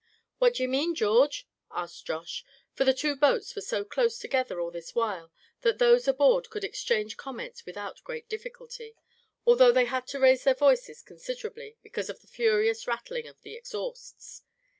[0.39, 4.71] "What d'ye mean, George?" asked Josh; for the two boats were so close together all
[4.71, 5.31] this while
[5.61, 8.95] that those aboard could exchange comments without great difficulty;
[9.45, 13.53] although they had to raise their voices considerably, because of the furious rattling of the
[13.53, 14.41] exhausts.